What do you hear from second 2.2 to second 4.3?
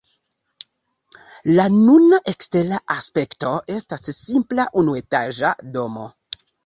ekstera aspekto estas